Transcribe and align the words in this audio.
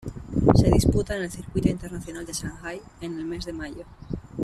Se 0.55 0.67
disputa 0.71 1.15
en 1.15 1.21
el 1.21 1.31
Circuito 1.31 1.69
Internacional 1.69 2.25
de 2.25 2.33
Shanghai 2.33 2.81
en 3.01 3.19
el 3.19 3.25
mes 3.25 3.45
de 3.45 3.53
mayo. 3.53 3.85